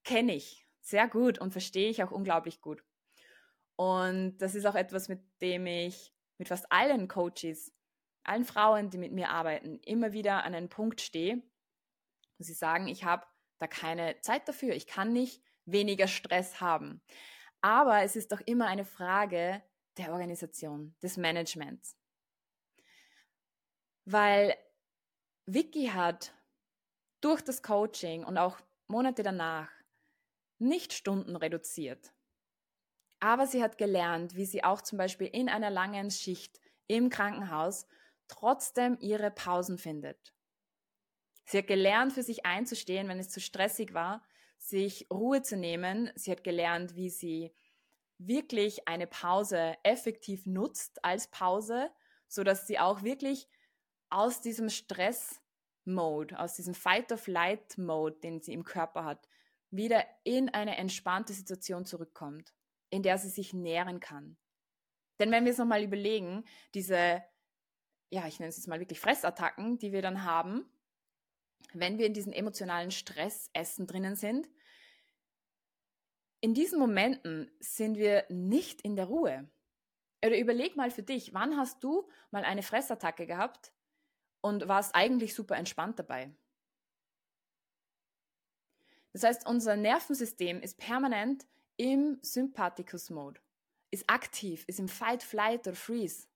Kenne 0.03 0.35
ich 0.35 0.67
sehr 0.81 1.07
gut 1.07 1.39
und 1.39 1.51
verstehe 1.51 1.89
ich 1.89 2.03
auch 2.03 2.11
unglaublich 2.11 2.61
gut. 2.61 2.83
Und 3.75 4.37
das 4.37 4.55
ist 4.55 4.65
auch 4.65 4.75
etwas, 4.75 5.09
mit 5.09 5.21
dem 5.41 5.65
ich 5.65 6.13
mit 6.37 6.47
fast 6.47 6.71
allen 6.71 7.07
Coaches, 7.07 7.73
allen 8.23 8.45
Frauen, 8.45 8.89
die 8.89 8.97
mit 8.97 9.11
mir 9.11 9.29
arbeiten, 9.29 9.79
immer 9.79 10.11
wieder 10.11 10.43
an 10.43 10.53
einen 10.53 10.69
Punkt 10.69 11.01
stehe, 11.01 11.41
wo 12.37 12.43
sie 12.43 12.53
sagen, 12.53 12.87
ich 12.87 13.03
habe 13.03 13.25
da 13.59 13.67
keine 13.67 14.19
Zeit 14.21 14.47
dafür, 14.47 14.75
ich 14.75 14.85
kann 14.85 15.13
nicht 15.13 15.41
weniger 15.65 16.07
Stress 16.07 16.61
haben. 16.61 17.01
Aber 17.61 18.03
es 18.03 18.15
ist 18.15 18.31
doch 18.31 18.41
immer 18.41 18.67
eine 18.67 18.85
Frage 18.85 19.63
der 19.97 20.11
Organisation, 20.11 20.95
des 21.01 21.17
Managements. 21.17 21.97
Weil 24.05 24.55
Vicky 25.45 25.87
hat 25.87 26.33
durch 27.21 27.41
das 27.41 27.63
Coaching 27.63 28.23
und 28.23 28.37
auch 28.37 28.59
Monate 28.87 29.23
danach 29.23 29.69
nicht 30.59 30.93
Stunden 30.93 31.35
reduziert. 31.35 32.13
Aber 33.19 33.47
sie 33.47 33.63
hat 33.63 33.77
gelernt, 33.77 34.35
wie 34.35 34.45
sie 34.45 34.63
auch 34.63 34.81
zum 34.81 34.97
Beispiel 34.97 35.27
in 35.27 35.49
einer 35.49 35.69
langen 35.69 36.11
Schicht 36.11 36.59
im 36.87 37.09
Krankenhaus 37.09 37.87
trotzdem 38.27 38.97
ihre 38.99 39.31
Pausen 39.31 39.77
findet. 39.77 40.33
Sie 41.45 41.57
hat 41.57 41.67
gelernt, 41.67 42.13
für 42.13 42.23
sich 42.23 42.45
einzustehen, 42.45 43.07
wenn 43.07 43.19
es 43.19 43.29
zu 43.29 43.39
stressig 43.39 43.93
war, 43.93 44.23
sich 44.57 45.07
Ruhe 45.11 45.41
zu 45.41 45.55
nehmen. 45.55 46.11
Sie 46.15 46.31
hat 46.31 46.43
gelernt, 46.43 46.95
wie 46.95 47.09
sie 47.09 47.53
wirklich 48.17 48.87
eine 48.87 49.07
Pause 49.07 49.75
effektiv 49.83 50.45
nutzt 50.45 51.03
als 51.03 51.27
Pause, 51.29 51.91
so 52.27 52.43
dass 52.43 52.67
sie 52.67 52.79
auch 52.79 53.03
wirklich 53.03 53.47
aus 54.09 54.41
diesem 54.41 54.69
Stress-Mode, 54.69 56.39
aus 56.39 56.55
diesem 56.55 56.73
Fight-of-Light-Mode, 56.73 58.19
den 58.19 58.41
sie 58.41 58.53
im 58.53 58.63
Körper 58.63 59.05
hat, 59.05 59.27
wieder 59.69 60.05
in 60.23 60.49
eine 60.49 60.77
entspannte 60.77 61.33
Situation 61.33 61.85
zurückkommt, 61.85 62.53
in 62.89 63.03
der 63.03 63.17
sie 63.17 63.29
sich 63.29 63.53
nähren 63.53 63.99
kann. 63.99 64.37
Denn 65.19 65.31
wenn 65.31 65.45
wir 65.45 65.51
es 65.51 65.57
nochmal 65.57 65.83
überlegen, 65.83 66.45
diese, 66.73 67.23
ja, 68.09 68.27
ich 68.27 68.39
nenne 68.39 68.49
es 68.49 68.57
jetzt 68.57 68.67
mal 68.67 68.79
wirklich 68.79 68.99
Fressattacken, 68.99 69.77
die 69.79 69.91
wir 69.91 70.01
dann 70.01 70.23
haben, 70.23 70.69
wenn 71.73 71.97
wir 71.97 72.05
in 72.05 72.13
diesen 72.13 72.33
emotionalen 72.33 72.91
Stressessen 72.91 73.87
drinnen 73.87 74.15
sind, 74.15 74.47
in 76.47 76.53
diesen 76.53 76.79
Momenten 76.79 77.51
sind 77.59 77.97
wir 77.97 78.23
nicht 78.29 78.79
in 78.79 78.95
der 78.95 79.07
Ruhe. 79.07 79.49
Oder 80.25 80.39
überleg 80.39 80.77
mal 80.77 80.91
für 80.91 81.03
dich, 81.03 81.33
wann 81.33 81.57
hast 81.57 81.83
du 81.83 82.07
mal 82.31 82.45
eine 82.45 82.63
Fressattacke 82.63 83.27
gehabt 83.27 83.73
und 84.39 84.65
warst 84.69 84.95
eigentlich 84.95 85.35
super 85.35 85.57
entspannt 85.57 85.99
dabei? 85.99 86.33
Das 89.11 89.23
heißt, 89.23 89.45
unser 89.45 89.75
Nervensystem 89.75 90.61
ist 90.61 90.77
permanent 90.77 91.45
im 91.75 92.17
Sympathikus-Mode, 92.21 93.41
ist 93.91 94.09
aktiv, 94.09 94.63
ist 94.67 94.79
im 94.79 94.87
Fight, 94.87 95.23
Flight 95.23 95.67
oder 95.67 95.75
Freeze. 95.75 96.27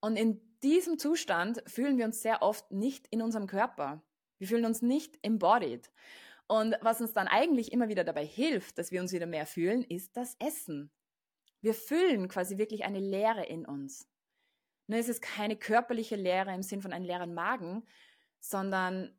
Und 0.00 0.16
in 0.16 0.40
diesem 0.62 0.98
Zustand 0.98 1.62
fühlen 1.66 1.98
wir 1.98 2.06
uns 2.06 2.22
sehr 2.22 2.40
oft 2.40 2.70
nicht 2.70 3.06
in 3.08 3.20
unserem 3.20 3.46
Körper. 3.46 4.02
Wir 4.38 4.48
fühlen 4.48 4.64
uns 4.64 4.80
nicht 4.80 5.18
embodied. 5.20 5.90
Und 6.52 6.76
was 6.82 7.00
uns 7.00 7.14
dann 7.14 7.28
eigentlich 7.28 7.72
immer 7.72 7.88
wieder 7.88 8.04
dabei 8.04 8.26
hilft, 8.26 8.76
dass 8.76 8.90
wir 8.90 9.00
uns 9.00 9.12
wieder 9.12 9.24
mehr 9.24 9.46
fühlen, 9.46 9.82
ist 9.82 10.18
das 10.18 10.36
Essen. 10.38 10.92
Wir 11.62 11.72
füllen 11.72 12.28
quasi 12.28 12.58
wirklich 12.58 12.84
eine 12.84 13.00
Leere 13.00 13.46
in 13.46 13.64
uns. 13.64 14.06
Nur 14.86 14.98
ist 14.98 15.08
es 15.08 15.22
keine 15.22 15.56
körperliche 15.56 16.14
Leere 16.14 16.52
im 16.54 16.62
Sinn 16.62 16.82
von 16.82 16.92
einem 16.92 17.06
leeren 17.06 17.32
Magen, 17.32 17.86
sondern 18.38 19.18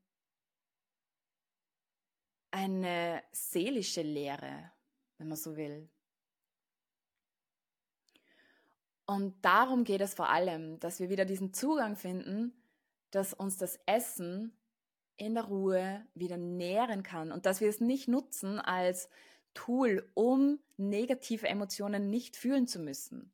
eine 2.51 3.23
seelische 3.31 4.03
Leere, 4.03 4.71
wenn 5.17 5.27
man 5.27 5.37
so 5.37 5.55
will. 5.55 5.89
Und 9.07 9.43
darum 9.43 9.85
geht 9.85 10.01
es 10.01 10.13
vor 10.13 10.29
allem, 10.29 10.79
dass 10.79 10.99
wir 10.99 11.09
wieder 11.09 11.25
diesen 11.25 11.51
Zugang 11.51 11.95
finden, 11.95 12.53
dass 13.09 13.33
uns 13.33 13.57
das 13.57 13.79
Essen 13.87 14.55
in 15.17 15.35
der 15.35 15.45
Ruhe 15.45 16.05
wieder 16.13 16.37
nähren 16.37 17.03
kann 17.03 17.31
und 17.31 17.45
dass 17.45 17.61
wir 17.61 17.69
es 17.69 17.79
nicht 17.79 18.07
nutzen 18.07 18.59
als 18.59 19.09
Tool, 19.53 20.09
um 20.13 20.59
negative 20.77 21.47
Emotionen 21.47 22.09
nicht 22.09 22.35
fühlen 22.35 22.67
zu 22.67 22.79
müssen. 22.79 23.31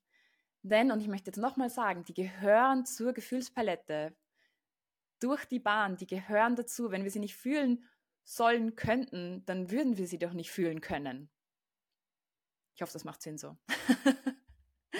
Denn, 0.62 0.91
und 0.91 1.00
ich 1.00 1.07
möchte 1.07 1.29
jetzt 1.29 1.38
nochmal 1.38 1.69
sagen, 1.69 2.03
die 2.03 2.13
gehören 2.13 2.86
zur 2.86 3.13
Gefühlspalette 3.13 4.13
durch 5.19 5.45
die 5.45 5.59
Bahn, 5.59 5.95
die 5.95 6.07
gehören 6.07 6.55
dazu. 6.55 6.91
Wenn 6.91 7.03
wir 7.03 7.12
sie 7.12 7.19
nicht 7.19 7.36
fühlen 7.36 7.86
sollen, 8.24 8.75
könnten, 8.75 9.45
dann 9.45 9.71
würden 9.71 9.98
wir 9.98 10.07
sie 10.07 10.19
doch 10.19 10.33
nicht 10.33 10.51
fühlen 10.51 10.81
können. 10.81 11.29
Ich 12.75 12.81
hoffe, 12.81 12.93
das 12.93 13.05
macht 13.05 13.21
Sinn 13.21 13.38
so. 13.38 13.57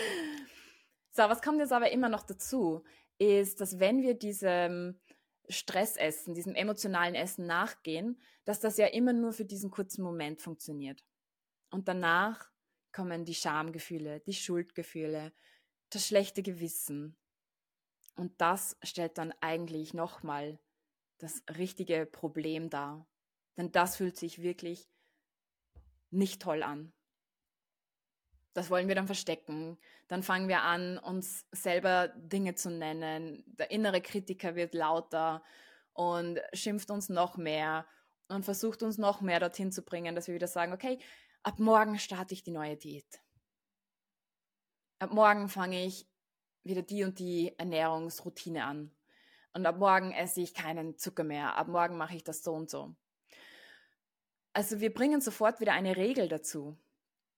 so, 1.12 1.24
was 1.24 1.41
kommt 1.41 1.59
jetzt 1.59 1.74
aber 1.74 1.91
immer 1.91 2.09
noch 2.09 2.24
dazu, 2.24 2.83
ist, 3.17 3.62
dass 3.62 3.79
wenn 3.79 4.01
wir 4.01 4.13
diesem 4.13 5.00
Stressessen, 5.50 6.36
diesem 6.36 6.56
emotionalen 6.56 7.15
Essen 7.15 7.46
nachgehen, 7.46 8.22
dass 8.46 8.60
das 8.60 8.77
ja 8.77 8.88
immer 8.88 9.13
nur 9.13 9.34
für 9.34 9.46
diesen 9.46 9.72
kurzen 9.72 10.03
Moment 10.03 10.41
funktioniert. 10.41 11.03
Und 11.72 11.88
danach 11.88 12.50
kommen 12.91 13.25
die 13.25 13.36
Schamgefühle, 13.36 14.22
die 14.22 14.34
Schuldgefühle, 14.34 15.34
das 15.89 16.06
schlechte 16.06 16.44
Gewissen. 16.44 17.18
Und 18.15 18.39
das 18.41 18.77
stellt 18.84 19.18
dann 19.18 19.34
eigentlich 19.41 19.94
nochmal 19.94 20.60
das 21.18 21.44
richtige 21.58 22.06
Problem 22.06 22.70
dar. 22.70 23.08
Denn 23.58 23.72
das 23.72 23.98
fühlt 23.98 24.18
sich 24.18 24.41
wirklich 24.41 24.89
nicht 26.12 26.41
toll 26.41 26.63
an. 26.63 26.94
Das 28.53 28.70
wollen 28.70 28.88
wir 28.88 28.96
dann 28.96 29.08
verstecken. 29.08 29.77
Dann 30.08 30.24
fangen 30.24 30.48
wir 30.48 30.63
an, 30.63 30.98
uns 30.98 31.46
selber 31.51 32.10
Dinge 32.10 32.56
zu 32.56 32.72
nennen. 32.72 33.44
Der 33.48 33.72
innere 33.72 34.01
Kritiker 34.01 34.56
wird 34.56 34.74
lauter 34.74 35.44
und 35.94 36.39
schimpft 36.53 36.91
uns 36.91 37.10
noch 37.10 37.38
mehr 37.38 37.86
und 38.27 38.46
versucht 38.46 38.84
uns 38.84 38.98
noch 38.98 39.22
mehr 39.22 39.39
dorthin 39.39 39.72
zu 39.72 39.84
bringen, 39.84 40.15
dass 40.15 40.27
wir 40.27 40.36
wieder 40.36 40.48
sagen, 40.48 40.74
okay, 40.74 41.00
ab 41.44 41.60
morgen 41.60 42.00
starte 42.00 42.34
ich 42.34 42.44
die 42.44 42.51
neue 42.51 42.77
Diät. 42.77 43.22
Ab 45.00 45.13
morgen 45.13 45.50
fange 45.50 45.86
ich 45.86 46.08
wieder 46.63 46.82
die 46.82 47.03
und 47.03 47.20
die 47.20 47.58
Ernährungsroutine 47.58 48.65
an. 48.65 48.91
Und 49.53 49.65
ab 49.65 49.77
morgen 49.77 50.12
esse 50.12 50.41
ich 50.41 50.53
keinen 50.53 50.98
Zucker 50.98 51.24
mehr. 51.24 51.56
Ab 51.58 51.68
morgen 51.68 51.98
mache 51.98 52.15
ich 52.15 52.24
das 52.24 52.44
so 52.44 52.53
und 52.53 52.70
so. 52.70 52.96
Also 54.53 54.79
wir 54.79 54.94
bringen 54.94 55.22
sofort 55.22 55.60
wieder 55.60 55.74
eine 55.74 55.96
Regel 55.96 56.27
dazu, 56.27 56.77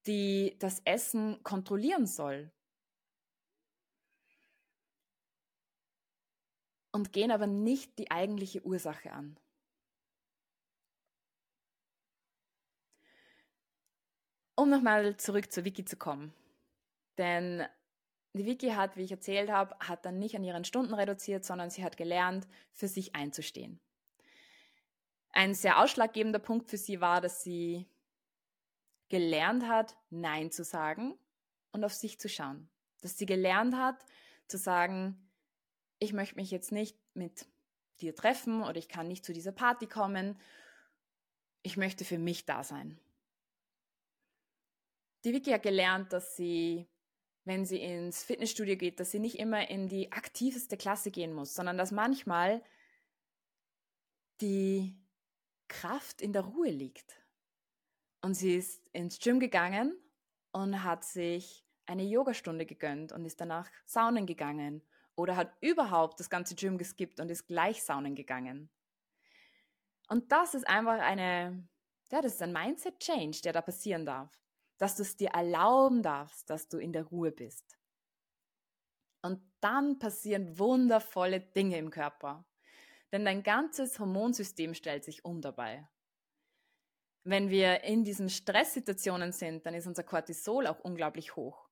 die 0.07 0.55
das 0.59 0.81
Essen 0.85 1.41
kontrollieren 1.43 2.07
soll. 2.07 2.51
Und 6.93 7.13
gehen 7.13 7.31
aber 7.31 7.47
nicht 7.47 7.97
die 7.99 8.11
eigentliche 8.11 8.65
Ursache 8.65 9.11
an. 9.11 9.37
Um 14.55 14.69
nochmal 14.69 15.15
zurück 15.17 15.51
zur 15.51 15.63
Wiki 15.63 15.85
zu 15.85 15.95
kommen. 15.95 16.33
Denn 17.17 17.65
die 18.33 18.45
Vicky 18.45 18.69
hat, 18.69 18.95
wie 18.95 19.03
ich 19.03 19.11
erzählt 19.11 19.49
habe, 19.49 19.75
hat 19.79 20.05
dann 20.05 20.19
nicht 20.19 20.35
an 20.35 20.43
ihren 20.43 20.63
Stunden 20.63 20.93
reduziert, 20.93 21.43
sondern 21.43 21.69
sie 21.69 21.83
hat 21.83 21.97
gelernt, 21.97 22.47
für 22.73 22.87
sich 22.87 23.15
einzustehen. 23.15 23.79
Ein 25.33 25.53
sehr 25.53 25.79
ausschlaggebender 25.79 26.39
Punkt 26.39 26.69
für 26.69 26.77
sie 26.77 27.01
war, 27.01 27.21
dass 27.21 27.43
sie 27.43 27.85
gelernt 29.11 29.67
hat, 29.67 29.95
Nein 30.09 30.51
zu 30.51 30.63
sagen 30.63 31.13
und 31.71 31.83
auf 31.83 31.93
sich 31.93 32.19
zu 32.19 32.27
schauen. 32.27 32.67
Dass 33.01 33.17
sie 33.17 33.27
gelernt 33.27 33.75
hat, 33.75 34.03
zu 34.47 34.57
sagen, 34.57 35.29
ich 35.99 36.13
möchte 36.13 36.35
mich 36.35 36.49
jetzt 36.49 36.71
nicht 36.71 36.97
mit 37.13 37.45
dir 37.99 38.15
treffen 38.15 38.63
oder 38.63 38.77
ich 38.77 38.89
kann 38.89 39.07
nicht 39.07 39.23
zu 39.23 39.33
dieser 39.33 39.51
Party 39.51 39.85
kommen. 39.85 40.39
Ich 41.61 41.77
möchte 41.77 42.05
für 42.05 42.17
mich 42.17 42.45
da 42.45 42.63
sein. 42.63 42.99
Die 45.23 45.33
Vicky 45.33 45.51
hat 45.51 45.61
gelernt, 45.61 46.11
dass 46.11 46.35
sie 46.35 46.87
wenn 47.43 47.65
sie 47.65 47.81
ins 47.81 48.23
Fitnessstudio 48.23 48.77
geht, 48.77 48.99
dass 48.99 49.11
sie 49.11 49.19
nicht 49.19 49.39
immer 49.39 49.69
in 49.69 49.87
die 49.87 50.11
aktiveste 50.11 50.77
Klasse 50.77 51.11
gehen 51.11 51.33
muss, 51.33 51.53
sondern 51.53 51.77
dass 51.77 51.91
manchmal 51.91 52.63
die 54.41 54.95
Kraft 55.67 56.21
in 56.21 56.33
der 56.33 56.43
Ruhe 56.43 56.69
liegt. 56.69 57.20
Und 58.21 58.35
sie 58.35 58.55
ist 58.55 58.87
ins 58.93 59.19
Gym 59.19 59.39
gegangen 59.39 59.97
und 60.51 60.83
hat 60.83 61.03
sich 61.03 61.65
eine 61.85 62.03
Yogastunde 62.03 62.65
gegönnt 62.65 63.11
und 63.11 63.25
ist 63.25 63.41
danach 63.41 63.69
saunen 63.85 64.25
gegangen 64.25 64.83
oder 65.15 65.35
hat 65.35 65.53
überhaupt 65.61 66.19
das 66.19 66.29
ganze 66.29 66.55
Gym 66.55 66.77
geskippt 66.77 67.19
und 67.19 67.29
ist 67.31 67.47
gleich 67.47 67.83
saunen 67.83 68.15
gegangen. 68.15 68.69
Und 70.07 70.31
das 70.31 70.53
ist 70.53 70.67
einfach 70.67 70.99
eine, 70.99 71.67
ja, 72.11 72.21
das 72.21 72.35
ist 72.35 72.41
ein 72.41 72.53
Mindset-Change, 72.53 73.41
der 73.41 73.53
da 73.53 73.61
passieren 73.61 74.05
darf 74.05 74.41
dass 74.81 74.95
du 74.95 75.03
es 75.03 75.15
dir 75.15 75.29
erlauben 75.29 76.01
darfst, 76.01 76.49
dass 76.49 76.67
du 76.67 76.79
in 76.79 76.91
der 76.91 77.03
Ruhe 77.03 77.31
bist. 77.31 77.77
Und 79.21 79.39
dann 79.59 79.99
passieren 79.99 80.57
wundervolle 80.57 81.39
Dinge 81.39 81.77
im 81.77 81.91
Körper. 81.91 82.45
Denn 83.11 83.23
dein 83.23 83.43
ganzes 83.43 83.99
Hormonsystem 83.99 84.73
stellt 84.73 85.03
sich 85.03 85.23
um 85.23 85.39
dabei. 85.39 85.87
Wenn 87.23 87.49
wir 87.49 87.83
in 87.83 88.03
diesen 88.03 88.29
Stresssituationen 88.29 89.31
sind, 89.31 89.65
dann 89.65 89.75
ist 89.75 89.87
unser 89.87 90.03
Cortisol 90.03 90.65
auch 90.65 90.79
unglaublich 90.79 91.35
hoch. 91.35 91.69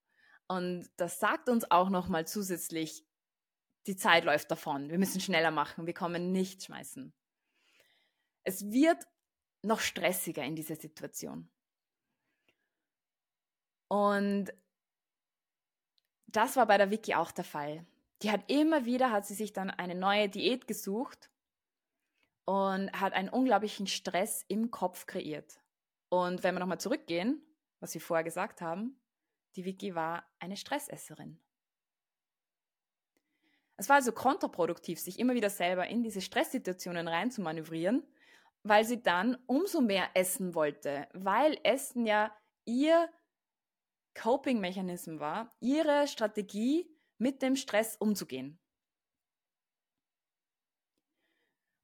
Und 0.48 0.90
das 0.98 1.20
sagt 1.20 1.50
uns 1.50 1.70
auch 1.70 1.90
nochmal 1.90 2.28
zusätzlich, 2.28 3.06
die 3.88 3.96
Zeit 3.96 4.26
läuft 4.26 4.52
davon. 4.52 4.90
Wir 4.90 5.00
müssen 5.00 5.22
schneller 5.22 5.52
machen. 5.52 5.88
Wir 5.88 5.94
kommen 5.94 6.32
nicht 6.32 6.64
schmeißen. 6.64 7.14
Es 8.44 8.72
wird 8.72 9.08
noch 9.62 9.80
stressiger 9.80 10.44
in 10.44 10.56
dieser 10.56 10.76
Situation. 10.76 11.50
Und 13.88 14.54
das 16.28 16.56
war 16.56 16.68
bei 16.68 16.78
der 16.78 16.92
Vicky 16.92 17.16
auch 17.16 17.32
der 17.32 17.44
Fall. 17.44 17.86
Die 18.22 18.32
hat 18.32 18.50
immer 18.52 18.86
wieder, 18.86 19.12
hat 19.12 19.26
sie 19.26 19.34
sich 19.34 19.54
dann 19.54 19.70
eine 19.70 19.96
neue 19.96 20.30
Diät 20.30 20.68
gesucht 20.68 21.30
und 22.50 22.92
hat 23.00 23.14
einen 23.14 23.30
unglaublichen 23.30 23.86
Stress 23.86 24.44
im 24.48 24.72
Kopf 24.72 25.06
kreiert. 25.06 25.60
Und 26.10 26.42
wenn 26.42 26.56
wir 26.56 26.60
nochmal 26.60 26.80
zurückgehen, 26.80 27.44
was 27.80 27.94
wir 27.94 28.02
vorher 28.02 28.24
gesagt 28.24 28.60
haben, 28.60 29.00
die 29.56 29.66
Vicky 29.66 29.94
war 29.94 30.26
eine 30.40 30.58
Stressesserin. 30.58 31.40
Es 33.78 33.88
war 33.88 33.98
also 33.98 34.12
kontraproduktiv, 34.12 35.00
sich 35.00 35.20
immer 35.20 35.36
wieder 35.36 35.52
selber 35.52 35.86
in 35.90 36.02
diese 36.02 36.22
Stresssituationen 36.22 37.08
reinzumanövrieren, 37.08 38.02
weil 38.64 38.84
sie 38.84 39.04
dann 39.04 39.38
umso 39.46 39.80
mehr 39.80 40.10
essen 40.16 40.56
wollte, 40.56 41.08
weil 41.14 41.56
Essen 41.62 42.08
ja 42.08 42.36
ihr 42.66 43.12
Coping-Mechanismus 44.16 45.20
war, 45.20 45.52
ihre 45.60 46.08
Strategie, 46.08 46.90
mit 47.20 47.44
dem 47.44 47.56
Stress 47.56 47.96
umzugehen. 47.96 48.58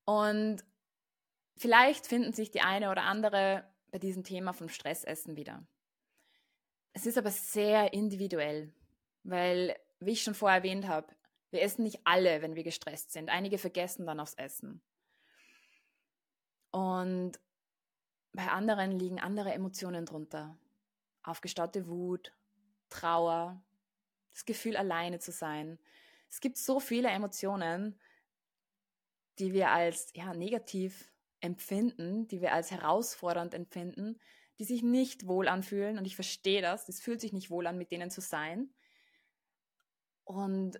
Und 0.06 0.64
vielleicht 1.58 2.08
finden 2.08 2.34
sich 2.34 2.52
die 2.52 2.62
eine 2.62 2.92
oder 2.92 3.04
andere 3.04 3.68
bei 3.92 4.00
diesem 4.00 4.24
Thema 4.24 4.54
vom 4.54 4.70
Stressessen 4.70 5.36
wieder. 5.36 5.66
Es 6.94 7.06
ist 7.06 7.18
aber 7.18 7.32
sehr 7.32 7.94
individuell, 7.94 8.74
weil, 9.24 9.76
wie 10.00 10.12
ich 10.12 10.24
schon 10.24 10.36
vorher 10.36 10.60
erwähnt 10.60 10.88
habe, 10.88 11.08
wir 11.52 11.62
essen 11.62 11.84
nicht 11.84 12.02
alle, 12.06 12.42
wenn 12.42 12.56
wir 12.56 12.64
gestresst 12.64 13.12
sind. 13.12 13.30
Einige 13.30 13.58
vergessen 13.58 14.06
dann 14.06 14.20
aufs 14.20 14.34
Essen. 14.36 14.82
Und 16.72 17.40
bei 18.34 18.48
anderen 18.48 18.92
liegen 18.92 19.20
andere 19.20 19.54
Emotionen 19.54 20.06
drunter 20.06 20.58
aufgestaute 21.28 21.88
Wut, 21.88 22.32
Trauer, 22.90 23.62
das 24.34 24.46
Gefühl, 24.46 24.78
alleine 24.78 25.20
zu 25.20 25.32
sein. 25.32 25.80
Es 26.30 26.40
gibt 26.40 26.58
so 26.58 26.80
viele 26.80 27.10
Emotionen, 27.10 28.00
die 29.40 29.54
wir 29.54 29.72
als 29.72 30.12
ja, 30.14 30.34
negativ 30.34 31.12
empfinden, 31.42 32.28
die 32.28 32.42
wir 32.42 32.54
als 32.54 32.72
herausfordernd 32.72 33.54
empfinden, 33.54 34.20
die 34.60 34.64
sich 34.64 34.84
nicht 34.84 35.28
wohl 35.28 35.48
anfühlen. 35.48 35.98
Und 35.98 36.06
ich 36.06 36.16
verstehe 36.16 36.62
das, 36.62 36.88
es 36.90 37.00
fühlt 37.00 37.22
sich 37.22 37.34
nicht 37.34 37.50
wohl 37.50 37.68
an, 37.68 37.78
mit 37.78 37.92
denen 37.92 38.10
zu 38.10 38.22
sein. 38.22 38.74
Und 40.24 40.80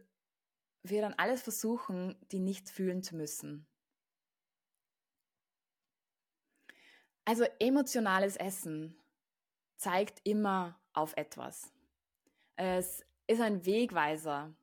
wir 0.84 1.02
dann 1.02 1.14
alles 1.14 1.42
versuchen, 1.42 2.16
die 2.32 2.40
nicht 2.40 2.70
fühlen 2.70 3.04
zu 3.04 3.16
müssen. 3.16 3.68
Also 7.26 7.44
emotionales 7.60 8.38
Essen 8.38 8.96
zeigt 9.78 10.22
immer 10.24 10.80
auf 10.94 11.18
etwas. 11.18 11.72
Es 12.56 13.04
ist 13.28 13.42
ein 13.42 13.66
Wegweiser, 13.66 14.56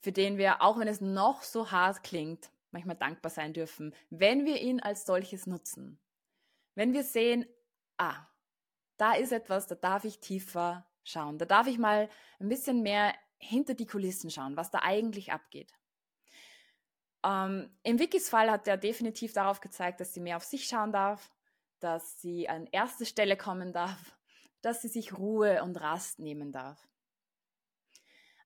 für 0.00 0.12
den 0.12 0.36
wir, 0.36 0.62
auch 0.62 0.78
wenn 0.78 0.88
es 0.88 1.00
noch 1.00 1.42
so 1.42 1.70
hart 1.70 2.02
klingt, 2.02 2.50
manchmal 2.72 2.96
dankbar 2.96 3.30
sein 3.30 3.52
dürfen, 3.52 3.94
wenn 4.10 4.44
wir 4.44 4.60
ihn 4.60 4.80
als 4.80 5.04
solches 5.04 5.46
nutzen. 5.46 6.00
Wenn 6.74 6.92
wir 6.92 7.02
sehen, 7.02 7.46
ah, 7.98 8.26
da 8.96 9.14
ist 9.14 9.32
etwas, 9.32 9.66
da 9.66 9.74
darf 9.74 10.04
ich 10.04 10.20
tiefer 10.20 10.86
schauen, 11.04 11.38
da 11.38 11.44
darf 11.44 11.66
ich 11.66 11.78
mal 11.78 12.08
ein 12.38 12.48
bisschen 12.48 12.82
mehr 12.82 13.14
hinter 13.38 13.74
die 13.74 13.86
Kulissen 13.86 14.30
schauen, 14.30 14.56
was 14.56 14.70
da 14.70 14.80
eigentlich 14.82 15.32
abgeht. 15.32 15.72
Ähm, 17.24 17.74
Im 17.82 17.98
Wikis 17.98 18.28
Fall 18.28 18.50
hat 18.50 18.68
er 18.68 18.76
definitiv 18.76 19.32
darauf 19.32 19.60
gezeigt, 19.60 20.00
dass 20.00 20.14
sie 20.14 20.20
mehr 20.20 20.36
auf 20.36 20.44
sich 20.44 20.66
schauen 20.66 20.92
darf, 20.92 21.30
dass 21.80 22.20
sie 22.20 22.48
an 22.48 22.66
erste 22.66 23.06
Stelle 23.06 23.36
kommen 23.36 23.72
darf 23.72 24.16
dass 24.62 24.82
sie 24.82 24.88
sich 24.88 25.16
Ruhe 25.16 25.62
und 25.62 25.80
Rast 25.80 26.18
nehmen 26.18 26.52
darf. 26.52 26.88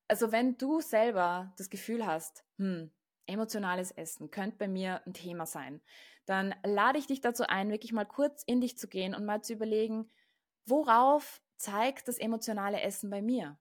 Also 0.06 0.32
wenn 0.32 0.56
du 0.58 0.80
selber 0.80 1.52
das 1.56 1.70
Gefühl 1.70 2.06
hast, 2.06 2.44
hm, 2.58 2.90
emotionales 3.26 3.90
Essen 3.90 4.30
könnte 4.30 4.56
bei 4.58 4.68
mir 4.68 5.02
ein 5.06 5.14
Thema 5.14 5.46
sein, 5.46 5.80
dann 6.26 6.54
lade 6.64 6.98
ich 6.98 7.06
dich 7.06 7.20
dazu 7.20 7.44
ein, 7.46 7.70
wirklich 7.70 7.92
mal 7.92 8.04
kurz 8.04 8.42
in 8.44 8.60
dich 8.60 8.78
zu 8.78 8.88
gehen 8.88 9.14
und 9.14 9.24
mal 9.24 9.42
zu 9.42 9.52
überlegen, 9.52 10.10
worauf 10.66 11.42
zeigt 11.56 12.08
das 12.08 12.18
emotionale 12.18 12.80
Essen 12.80 13.10
bei 13.10 13.22
mir? 13.22 13.58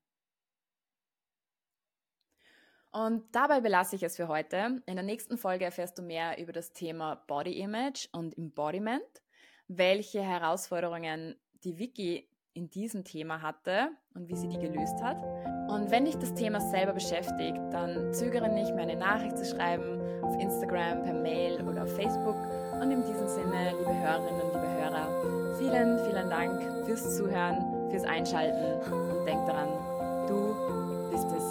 Und 2.92 3.36
dabei 3.36 3.60
belasse 3.60 3.96
ich 3.96 4.04
es 4.04 4.16
für 4.16 4.28
heute. 4.28 4.84
In 4.86 4.96
der 4.96 5.04
nächsten 5.04 5.38
Folge 5.38 5.66
erfährst 5.66 5.98
du 5.98 6.04
mehr 6.04 6.38
über 6.38 6.54
das 6.54 6.74
Thema 6.74 7.16
Body 7.16 7.60
Image 7.60 8.08
und 8.12 8.38
Embodiment, 8.38 9.24
welche 9.68 10.22
Herausforderungen 10.22 11.36
die 11.64 11.80
Wiki 11.80 12.30
in 12.54 12.70
diesem 12.70 13.04
Thema 13.04 13.42
hatte 13.42 13.90
und 14.14 14.28
wie 14.28 14.36
sie 14.36 14.48
die 14.48 14.60
gelöst 14.60 15.02
hat. 15.02 15.18
Und 15.70 15.90
wenn 15.90 16.06
dich 16.06 16.18
das 16.18 16.34
Thema 16.34 16.62
selber 16.62 16.94
beschäftigt, 16.94 17.58
dann 17.72 18.14
zögere 18.14 18.50
nicht, 18.50 18.74
mir 18.76 18.82
eine 18.82 18.96
Nachricht 18.96 19.38
zu 19.38 19.46
schreiben 19.46 20.00
auf 20.22 20.40
Instagram, 20.40 21.04
per 21.04 21.14
Mail 21.14 21.62
oder 21.68 21.84
auf 21.84 21.96
Facebook. 21.96 22.38
Und 22.80 22.92
in 22.92 23.04
diesem 23.04 23.28
Sinne, 23.28 23.74
liebe 23.78 24.00
Hörerinnen 24.00 24.42
und 24.42 24.54
liebe 24.54 24.72
Hörer, 24.72 25.58
vielen, 25.58 26.00
vielen 26.06 26.30
Dank 26.30 26.86
fürs 26.86 27.16
Zuhören, 27.16 27.90
fürs 27.90 28.04
Einschalten 28.04 28.92
und 28.92 29.26
denk 29.26 29.46
daran, 29.46 29.70
du 30.28 31.12
bist 31.12 31.28
es 31.36 31.43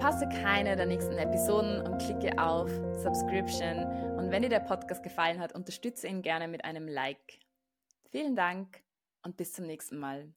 Verpasse 0.00 0.26
keine 0.30 0.76
der 0.76 0.86
nächsten 0.86 1.18
Episoden 1.18 1.82
und 1.82 1.98
klicke 1.98 2.42
auf 2.42 2.70
Subscription. 3.02 3.84
Und 4.16 4.30
wenn 4.30 4.40
dir 4.40 4.48
der 4.48 4.60
Podcast 4.60 5.02
gefallen 5.02 5.38
hat, 5.38 5.54
unterstütze 5.54 6.08
ihn 6.08 6.22
gerne 6.22 6.48
mit 6.48 6.64
einem 6.64 6.88
Like. 6.88 7.38
Vielen 8.08 8.34
Dank 8.34 8.82
und 9.22 9.36
bis 9.36 9.52
zum 9.52 9.66
nächsten 9.66 9.98
Mal. 9.98 10.32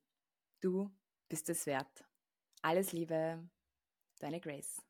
Du 0.60 0.92
bist 1.30 1.50
es 1.50 1.66
wert. 1.66 2.04
Alles 2.62 2.92
Liebe, 2.92 3.40
deine 4.20 4.42
Grace. 4.42 4.82